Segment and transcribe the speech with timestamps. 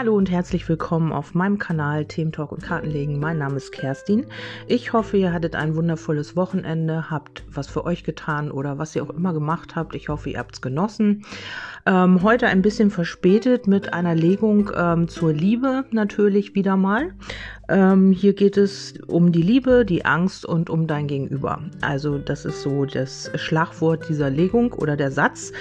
[0.00, 3.20] Hallo und herzlich willkommen auf meinem Kanal Themen Talk und Kartenlegen.
[3.20, 4.24] Mein Name ist Kerstin.
[4.66, 9.02] Ich hoffe, ihr hattet ein wundervolles Wochenende, habt was für euch getan oder was ihr
[9.02, 9.94] auch immer gemacht habt.
[9.94, 11.26] Ich hoffe, ihr habt es genossen.
[11.84, 17.12] Ähm, heute ein bisschen verspätet mit einer Legung ähm, zur Liebe natürlich wieder mal.
[17.68, 21.60] Ähm, hier geht es um die Liebe, die Angst und um dein Gegenüber.
[21.82, 25.52] Also das ist so das Schlagwort dieser Legung oder der Satz,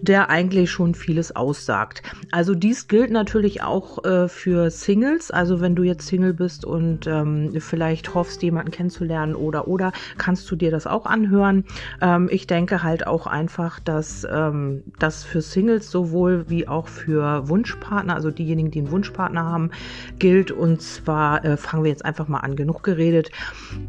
[0.00, 2.02] der eigentlich schon vieles aussagt.
[2.30, 5.30] Also dies gilt natürlich auch äh, für Singles.
[5.30, 10.50] Also wenn du jetzt Single bist und ähm, vielleicht hoffst, jemanden kennenzulernen oder oder, kannst
[10.50, 11.64] du dir das auch anhören.
[12.00, 17.48] Ähm, ich denke halt auch einfach, dass ähm, das für Singles sowohl wie auch für
[17.48, 19.70] Wunschpartner, also diejenigen, die einen Wunschpartner haben,
[20.18, 20.50] gilt.
[20.50, 22.56] Und zwar äh, fangen wir jetzt einfach mal an.
[22.56, 23.30] Genug geredet.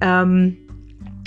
[0.01, 0.57] Ähm,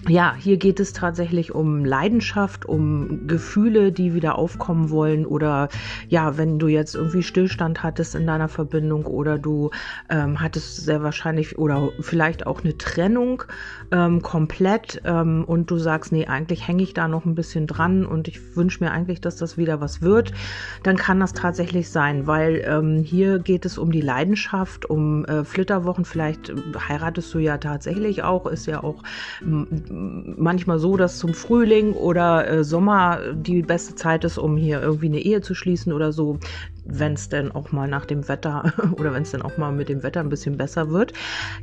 [0.08, 5.68] ja, hier geht es tatsächlich um Leidenschaft, um Gefühle, die wieder aufkommen wollen oder
[6.08, 9.70] ja, wenn du jetzt irgendwie Stillstand hattest in deiner Verbindung oder du
[10.08, 13.44] ähm, hattest sehr wahrscheinlich oder vielleicht auch eine Trennung
[13.92, 18.04] ähm, komplett ähm, und du sagst, nee, eigentlich hänge ich da noch ein bisschen dran
[18.04, 20.32] und ich wünsche mir eigentlich, dass das wieder was wird,
[20.82, 25.44] dann kann das tatsächlich sein, weil ähm, hier geht es um die Leidenschaft, um äh,
[25.44, 26.52] Flitterwochen, vielleicht
[26.88, 29.04] heiratest du ja tatsächlich auch, ist ja auch
[29.92, 35.06] manchmal so, dass zum Frühling oder äh, Sommer die beste Zeit ist, um hier irgendwie
[35.06, 36.38] eine Ehe zu schließen oder so
[36.84, 39.88] wenn es denn auch mal nach dem Wetter oder wenn es dann auch mal mit
[39.88, 41.12] dem Wetter ein bisschen besser wird.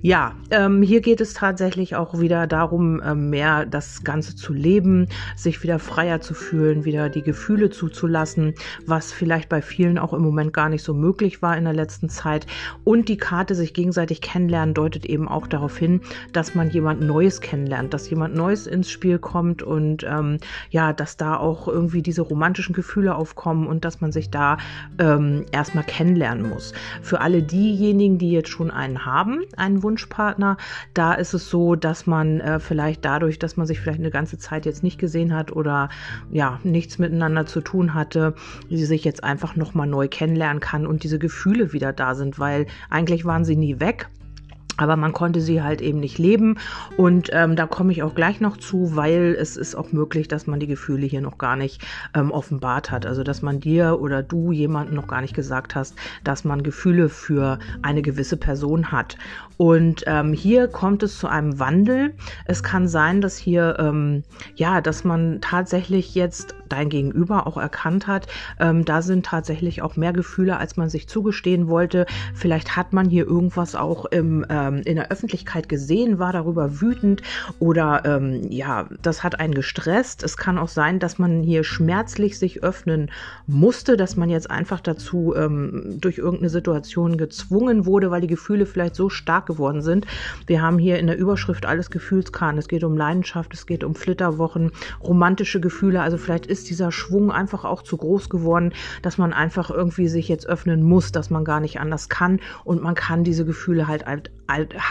[0.01, 5.07] Ja, ähm, hier geht es tatsächlich auch wieder darum, äh, mehr das Ganze zu leben,
[5.35, 8.53] sich wieder freier zu fühlen, wieder die Gefühle zuzulassen,
[8.85, 12.09] was vielleicht bei vielen auch im Moment gar nicht so möglich war in der letzten
[12.09, 12.47] Zeit.
[12.83, 16.01] Und die Karte sich gegenseitig kennenlernen deutet eben auch darauf hin,
[16.33, 20.37] dass man jemand Neues kennenlernt, dass jemand Neues ins Spiel kommt und ähm,
[20.69, 24.57] ja, dass da auch irgendwie diese romantischen Gefühle aufkommen und dass man sich da
[24.97, 26.73] äh, ähm, erstmal kennenlernen muss.
[27.01, 30.57] Für alle diejenigen, die jetzt schon einen haben, einen Wunschpartner,
[30.93, 34.37] da ist es so, dass man äh, vielleicht dadurch, dass man sich vielleicht eine ganze
[34.37, 35.89] Zeit jetzt nicht gesehen hat oder
[36.31, 38.35] ja, nichts miteinander zu tun hatte,
[38.69, 42.65] sie sich jetzt einfach nochmal neu kennenlernen kann und diese Gefühle wieder da sind, weil
[42.89, 44.09] eigentlich waren sie nie weg
[44.79, 46.57] aber man konnte sie halt eben nicht leben.
[46.95, 50.47] Und ähm, da komme ich auch gleich noch zu, weil es ist auch möglich, dass
[50.47, 51.81] man die Gefühle hier noch gar nicht
[52.15, 53.05] ähm, offenbart hat.
[53.05, 57.09] Also dass man dir oder du jemanden noch gar nicht gesagt hast, dass man Gefühle
[57.09, 59.17] für eine gewisse Person hat.
[59.57, 62.13] Und ähm, hier kommt es zu einem Wandel.
[62.45, 64.23] Es kann sein, dass hier, ähm,
[64.55, 68.27] ja, dass man tatsächlich jetzt dein Gegenüber auch erkannt hat.
[68.59, 72.05] Ähm, da sind tatsächlich auch mehr Gefühle, als man sich zugestehen wollte.
[72.33, 77.21] Vielleicht hat man hier irgendwas auch im, ähm, in der Öffentlichkeit gesehen, war darüber wütend
[77.59, 80.23] oder ähm, ja, das hat einen gestresst.
[80.23, 83.11] Es kann auch sein, dass man hier schmerzlich sich öffnen
[83.47, 88.65] musste, dass man jetzt einfach dazu ähm, durch irgendeine Situation gezwungen wurde, weil die Gefühle
[88.65, 90.05] vielleicht so stark geworden sind.
[90.47, 92.57] Wir haben hier in der Überschrift alles Gefühlskahn.
[92.57, 94.71] Es geht um Leidenschaft, es geht um Flitterwochen,
[95.03, 96.01] romantische Gefühle.
[96.01, 100.27] Also vielleicht ist dieser Schwung einfach auch zu groß geworden, dass man einfach irgendwie sich
[100.27, 104.05] jetzt öffnen muss, dass man gar nicht anders kann und man kann diese Gefühle halt,
[104.05, 104.29] halt,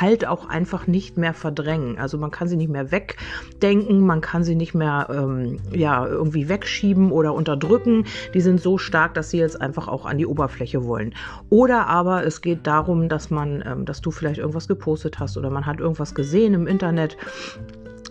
[0.00, 1.98] halt auch einfach nicht mehr verdrängen.
[1.98, 6.48] Also man kann sie nicht mehr wegdenken, man kann sie nicht mehr ähm, ja irgendwie
[6.48, 8.04] wegschieben oder unterdrücken.
[8.34, 11.14] Die sind so stark, dass sie jetzt einfach auch an die Oberfläche wollen.
[11.50, 15.50] Oder aber es geht darum, dass man, ähm, dass du vielleicht irgendwas gepostet hast oder
[15.50, 17.16] man hat irgendwas gesehen im Internet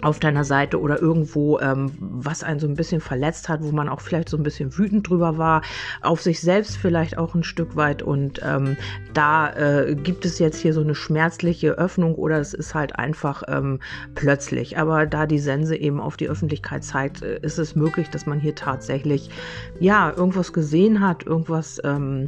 [0.01, 3.89] auf deiner Seite oder irgendwo, ähm, was einen so ein bisschen verletzt hat, wo man
[3.89, 5.61] auch vielleicht so ein bisschen wütend drüber war,
[6.01, 8.03] auf sich selbst vielleicht auch ein Stück weit.
[8.03, 8.77] Und ähm,
[9.13, 13.43] da äh, gibt es jetzt hier so eine schmerzliche Öffnung oder es ist halt einfach
[13.47, 13.79] ähm,
[14.13, 14.77] plötzlich.
[14.77, 18.39] Aber da die Sense eben auf die Öffentlichkeit zeigt, äh, ist es möglich, dass man
[18.39, 19.31] hier tatsächlich
[19.79, 22.27] ja irgendwas gesehen hat, irgendwas ähm,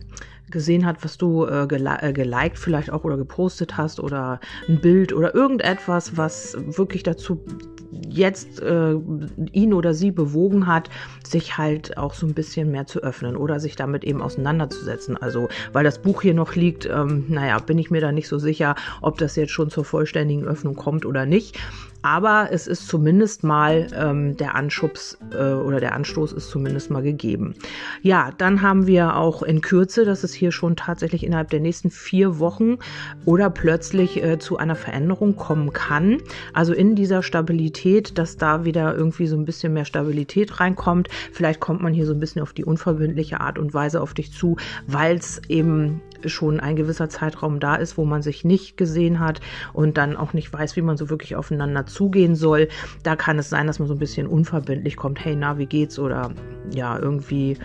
[0.51, 4.79] gesehen hat, was du äh, gel äh, geliked vielleicht auch oder gepostet hast oder ein
[4.79, 7.39] Bild oder irgendetwas, was wirklich dazu
[8.07, 8.95] jetzt äh,
[9.51, 10.89] ihn oder sie bewogen hat,
[11.23, 15.17] sich halt auch so ein bisschen mehr zu öffnen oder sich damit eben auseinanderzusetzen.
[15.17, 18.37] Also, weil das Buch hier noch liegt, ähm, naja, bin ich mir da nicht so
[18.37, 21.59] sicher, ob das jetzt schon zur vollständigen Öffnung kommt oder nicht.
[22.01, 27.01] Aber es ist zumindest mal ähm, der Anschubs äh, oder der Anstoß ist zumindest mal
[27.01, 27.55] gegeben.
[28.01, 31.91] Ja, dann haben wir auch in Kürze, dass es hier schon tatsächlich innerhalb der nächsten
[31.91, 32.77] vier Wochen
[33.25, 36.19] oder plötzlich äh, zu einer Veränderung kommen kann.
[36.53, 41.09] Also in dieser Stabilität, dass da wieder irgendwie so ein bisschen mehr Stabilität reinkommt.
[41.31, 44.31] Vielleicht kommt man hier so ein bisschen auf die unverbindliche Art und Weise auf dich
[44.31, 44.55] zu,
[44.87, 49.41] weil es eben schon ein gewisser Zeitraum da ist, wo man sich nicht gesehen hat
[49.73, 52.67] und dann auch nicht weiß, wie man so wirklich aufeinander zugehen soll.
[53.03, 55.99] Da kann es sein, dass man so ein bisschen unverbindlich kommt, hey, na, wie geht's?
[55.99, 56.31] Oder
[56.73, 57.57] ja, irgendwie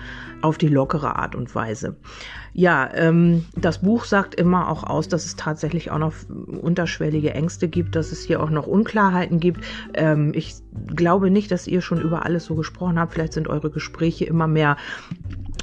[0.42, 1.96] auf die lockere Art und Weise.
[2.52, 7.66] Ja, ähm, das Buch sagt immer auch aus, dass es tatsächlich auch noch unterschwellige Ängste
[7.66, 9.64] gibt, dass es hier auch noch Unklarheiten gibt.
[9.94, 10.54] Ähm, ich
[10.94, 13.12] glaube nicht, dass ihr schon über alles so gesprochen habt.
[13.12, 14.76] Vielleicht sind eure Gespräche immer mehr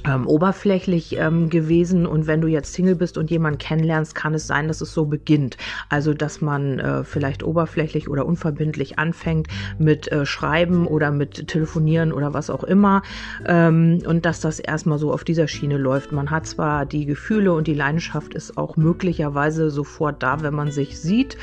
[0.06, 4.48] ähm, oberflächlich ähm, gewesen und wenn du jetzt Single bist und jemanden kennenlernst, kann es
[4.48, 5.57] sein, dass es so beginnt.
[5.89, 12.12] Also dass man äh, vielleicht oberflächlich oder unverbindlich anfängt mit äh, Schreiben oder mit Telefonieren
[12.12, 13.01] oder was auch immer
[13.45, 16.12] ähm, und dass das erstmal so auf dieser Schiene läuft.
[16.12, 20.71] Man hat zwar die Gefühle und die Leidenschaft ist auch möglicherweise sofort da, wenn man
[20.71, 21.38] sich sieht.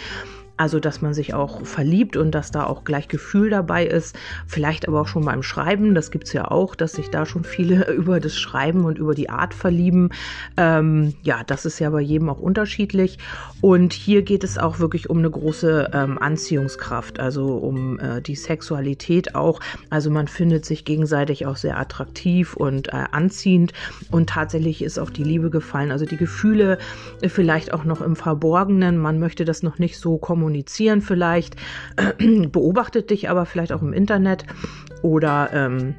[0.59, 4.19] Also, dass man sich auch verliebt und dass da auch gleich Gefühl dabei ist.
[4.49, 5.95] Vielleicht aber auch schon beim Schreiben.
[5.95, 9.31] Das gibt's ja auch, dass sich da schon viele über das Schreiben und über die
[9.31, 10.11] Art verlieben.
[10.57, 13.19] Ähm, ja, das ist ja bei jedem auch unterschiedlich.
[13.61, 18.35] Und hier geht es auch wirklich um eine große ähm, Anziehungskraft, also um äh, die
[18.35, 19.61] Sexualität auch.
[19.91, 23.73] Also man findet sich gegenseitig auch sehr attraktiv und äh, anziehend.
[24.11, 25.93] Und tatsächlich ist auch die Liebe gefallen.
[25.93, 26.79] Also die Gefühle
[27.25, 28.99] vielleicht auch noch im Verborgenen.
[28.99, 31.57] Man möchte das noch nicht so kommunizieren kommunizieren vielleicht,
[32.19, 34.47] beobachtet dich aber vielleicht auch im Internet
[35.03, 35.95] oder ähm,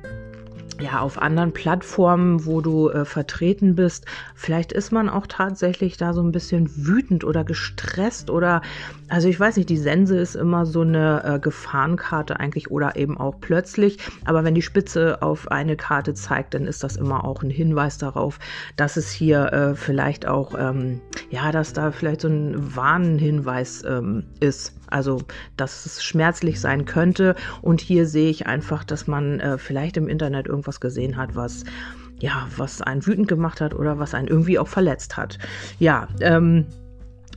[0.79, 4.05] ja, auf anderen Plattformen, wo du äh, vertreten bist.
[4.35, 8.61] Vielleicht ist man auch tatsächlich da so ein bisschen wütend oder gestresst oder,
[9.09, 13.17] also ich weiß nicht, die Sense ist immer so eine äh, Gefahrenkarte eigentlich oder eben
[13.17, 13.97] auch plötzlich.
[14.25, 17.97] Aber wenn die Spitze auf eine Karte zeigt, dann ist das immer auch ein Hinweis
[17.97, 18.39] darauf,
[18.77, 24.23] dass es hier äh, vielleicht auch, ähm, ja, dass da vielleicht so ein Warnhinweis ähm,
[24.39, 24.78] ist.
[24.91, 25.21] Also,
[25.57, 27.35] dass es schmerzlich sein könnte.
[27.61, 31.63] Und hier sehe ich einfach, dass man äh, vielleicht im Internet irgendwas gesehen hat, was
[32.21, 35.37] ja, was einen wütend gemacht hat oder was einen irgendwie auch verletzt hat.
[35.79, 36.65] Ja, ähm,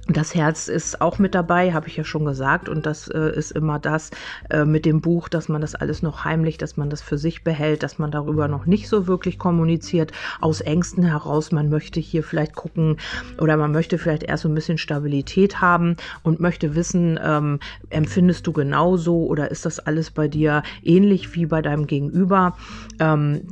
[0.09, 2.69] das Herz ist auch mit dabei, habe ich ja schon gesagt.
[2.69, 4.11] Und das äh, ist immer das
[4.51, 7.45] äh, mit dem Buch, dass man das alles noch heimlich, dass man das für sich
[7.45, 10.11] behält, dass man darüber noch nicht so wirklich kommuniziert,
[10.41, 11.53] aus Ängsten heraus.
[11.53, 12.97] Man möchte hier vielleicht gucken
[13.39, 17.61] oder man möchte vielleicht erst so ein bisschen Stabilität haben und möchte wissen, ähm,
[17.91, 22.57] empfindest du genauso oder ist das alles bei dir ähnlich wie bei deinem Gegenüber?
[22.99, 23.43] Ähm,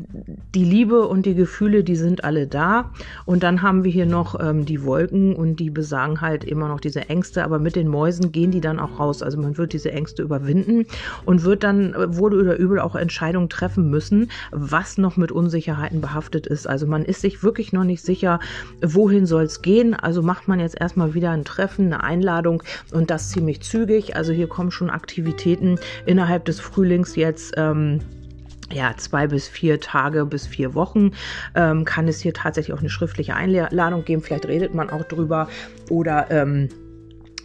[0.54, 2.90] die Liebe und die Gefühle, die sind alle da.
[3.24, 6.68] Und dann haben wir hier noch ähm, die Wolken und die besagen halt, halt immer
[6.68, 9.22] noch diese Ängste, aber mit den Mäusen gehen die dann auch raus.
[9.22, 10.86] Also man wird diese Ängste überwinden
[11.24, 16.46] und wird dann wohl oder übel auch Entscheidungen treffen müssen, was noch mit Unsicherheiten behaftet
[16.46, 16.66] ist.
[16.66, 18.40] Also man ist sich wirklich noch nicht sicher,
[18.82, 19.94] wohin soll es gehen.
[19.94, 24.16] Also macht man jetzt erstmal wieder ein Treffen, eine Einladung und das ziemlich zügig.
[24.16, 27.54] Also hier kommen schon Aktivitäten innerhalb des Frühlings jetzt.
[27.56, 28.00] Ähm,
[28.72, 31.12] ja, zwei bis vier Tage bis vier Wochen
[31.54, 34.22] ähm, kann es hier tatsächlich auch eine schriftliche Einladung geben.
[34.22, 35.48] Vielleicht redet man auch drüber
[35.88, 36.68] oder ähm,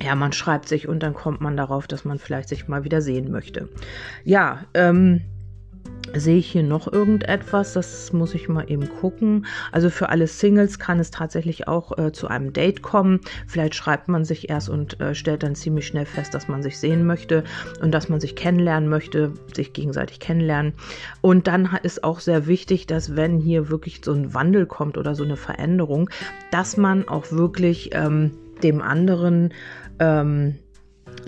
[0.01, 3.01] ja, man schreibt sich und dann kommt man darauf, dass man vielleicht sich mal wieder
[3.01, 3.69] sehen möchte.
[4.23, 5.21] Ja, ähm,
[6.17, 7.73] Sehe ich hier noch irgendetwas?
[7.73, 9.45] Das muss ich mal eben gucken.
[9.73, 13.19] Also für alle Singles kann es tatsächlich auch äh, zu einem Date kommen.
[13.47, 16.79] Vielleicht schreibt man sich erst und äh, stellt dann ziemlich schnell fest, dass man sich
[16.79, 17.43] sehen möchte
[17.81, 20.73] und dass man sich kennenlernen möchte, sich gegenseitig kennenlernen.
[21.19, 25.15] Und dann ist auch sehr wichtig, dass wenn hier wirklich so ein Wandel kommt oder
[25.15, 26.09] so eine Veränderung,
[26.49, 28.31] dass man auch wirklich ähm,
[28.63, 29.53] dem anderen
[29.99, 30.55] ähm,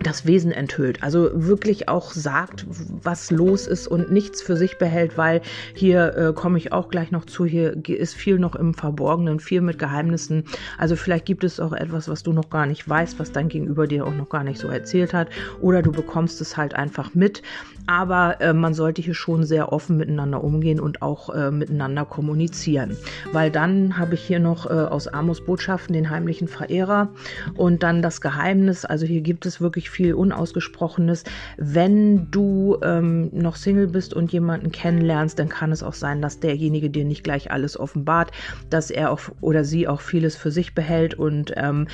[0.04, 1.04] das Wesen enthüllt.
[1.04, 2.66] Also wirklich auch sagt,
[3.04, 5.42] was los ist und nichts für sich behält, weil
[5.74, 9.62] hier äh, komme ich auch gleich noch zu, hier ist viel noch im Verborgenen, viel
[9.62, 10.44] mit Geheimnissen.
[10.78, 13.88] Also vielleicht gibt es auch etwas, was du noch gar nicht weißt, was dein Gegenüber
[13.88, 15.30] dir auch noch gar nicht so erzählt hat.
[15.62, 17.42] Oder du bekommst es halt einfach mit.
[17.88, 22.98] Aber äh, man sollte hier schon sehr offen miteinander umgehen und auch äh, miteinander kommunizieren.
[23.32, 27.10] Weil dann habe ich hier noch äh, aus Amos Botschaften den heimlichen Verehrer
[27.56, 28.86] und dann das Geheimnis.
[28.86, 31.24] Also hier gibt es wirklich viel Unausgesprochenes.
[31.58, 36.40] Wenn du ähm, noch Single bist und jemanden kennenlernst, dann kann es auch sein, dass
[36.40, 38.32] derjenige dir nicht gleich alles offenbart,
[38.70, 41.88] dass er auch oder sie auch vieles für sich behält und ähm,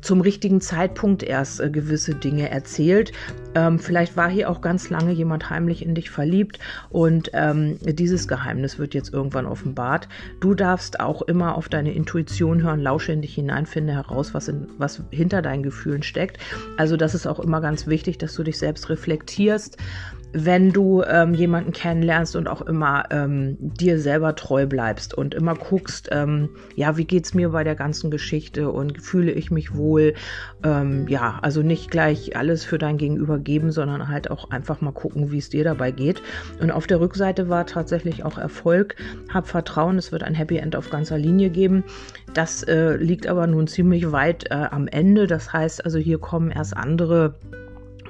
[0.00, 3.12] zum richtigen Zeitpunkt erst äh, gewisse Dinge erzählt.
[3.54, 6.58] Ähm, vielleicht war hier auch ganz lange jemand heimlich in dich verliebt
[6.90, 10.08] und ähm, dieses Geheimnis wird jetzt irgendwann offenbart.
[10.40, 14.48] Du darfst auch immer auf deine Intuition hören, lausche in dich hinein, finde heraus, was,
[14.48, 16.38] in, was hinter deinen Gefühlen steckt.
[16.76, 19.76] Also das ist auch immer ganz wichtig, dass du dich selbst reflektierst
[20.32, 25.54] wenn du ähm, jemanden kennenlernst und auch immer ähm, dir selber treu bleibst und immer
[25.54, 30.14] guckst, ähm, ja, wie geht's mir bei der ganzen Geschichte und fühle ich mich wohl,
[30.62, 34.92] ähm, ja, also nicht gleich alles für dein Gegenüber geben, sondern halt auch einfach mal
[34.92, 36.22] gucken, wie es dir dabei geht.
[36.60, 38.96] Und auf der Rückseite war tatsächlich auch Erfolg.
[39.32, 41.82] Hab Vertrauen, es wird ein Happy End auf ganzer Linie geben.
[42.34, 45.26] Das äh, liegt aber nun ziemlich weit äh, am Ende.
[45.26, 47.34] Das heißt also, hier kommen erst andere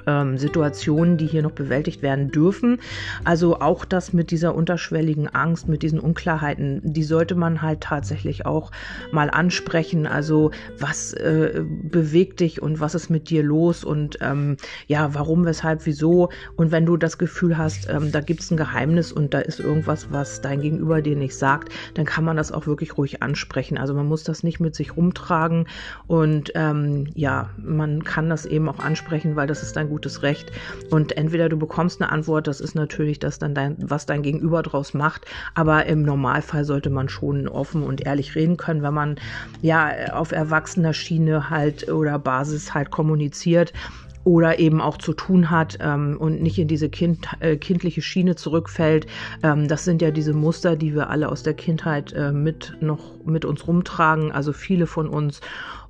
[0.07, 2.79] ähm, Situationen, die hier noch bewältigt werden dürfen.
[3.23, 8.45] Also auch das mit dieser unterschwelligen Angst, mit diesen Unklarheiten, die sollte man halt tatsächlich
[8.45, 8.71] auch
[9.11, 10.07] mal ansprechen.
[10.07, 15.45] Also was äh, bewegt dich und was ist mit dir los und ähm, ja, warum,
[15.45, 16.29] weshalb, wieso.
[16.55, 19.59] Und wenn du das Gefühl hast, ähm, da gibt es ein Geheimnis und da ist
[19.59, 23.77] irgendwas, was dein Gegenüber dir nicht sagt, dann kann man das auch wirklich ruhig ansprechen.
[23.77, 25.67] Also man muss das nicht mit sich rumtragen
[26.07, 30.51] und ähm, ja, man kann das eben auch ansprechen, weil das ist dein gutes Recht.
[30.89, 34.63] Und entweder du bekommst eine Antwort, das ist natürlich das dann dein, was dein Gegenüber
[34.63, 35.25] draus macht.
[35.53, 39.15] Aber im Normalfall sollte man schon offen und ehrlich reden können, wenn man
[39.61, 43.73] ja auf erwachsener Schiene halt oder Basis halt kommuniziert
[44.23, 48.35] oder eben auch zu tun hat ähm, und nicht in diese kind, äh, kindliche Schiene
[48.35, 49.07] zurückfällt.
[49.43, 53.25] Ähm, das sind ja diese Muster, die wir alle aus der Kindheit äh, mit noch
[53.25, 55.41] mit uns rumtragen, also viele von uns.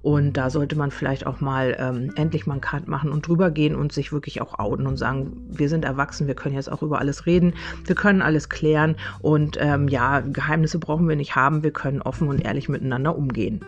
[0.01, 3.51] Und da sollte man vielleicht auch mal ähm, endlich mal einen Cut machen und drüber
[3.51, 6.81] gehen und sich wirklich auch outen und sagen, wir sind erwachsen, wir können jetzt auch
[6.81, 7.53] über alles reden,
[7.85, 12.27] wir können alles klären und ähm, ja, Geheimnisse brauchen wir nicht haben, wir können offen
[12.29, 13.63] und ehrlich miteinander umgehen.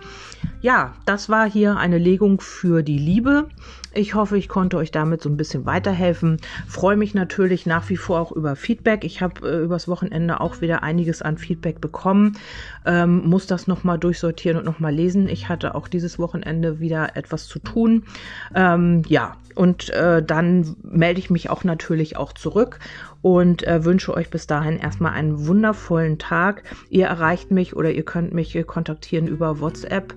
[0.62, 3.48] Ja, das war hier eine Legung für die Liebe.
[3.96, 6.38] Ich hoffe, ich konnte euch damit so ein bisschen weiterhelfen.
[6.68, 9.04] Freue mich natürlich nach wie vor auch über Feedback.
[9.04, 12.38] Ich habe äh, übers Wochenende auch wieder einiges an Feedback bekommen.
[12.86, 15.28] Ähm, muss das nochmal durchsortieren und nochmal lesen.
[15.28, 18.06] Ich hatte auch dieses Wochenende wieder etwas zu tun.
[18.56, 22.80] Ähm, ja, und äh, dann melde ich mich auch natürlich auch zurück
[23.22, 26.64] und äh, wünsche euch bis dahin erstmal einen wundervollen Tag.
[26.90, 30.16] Ihr erreicht mich oder ihr könnt mich kontaktieren über WhatsApp,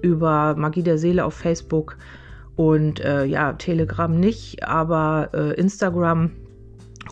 [0.00, 1.98] über Magie der Seele auf Facebook
[2.58, 6.32] und äh, ja, Telegram nicht, aber äh, Instagram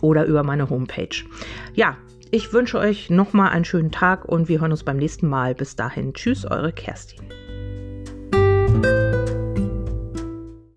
[0.01, 1.23] oder über meine Homepage.
[1.73, 1.95] Ja,
[2.31, 5.55] ich wünsche euch nochmal einen schönen Tag und wir hören uns beim nächsten Mal.
[5.55, 7.36] Bis dahin, tschüss, eure Kerstin.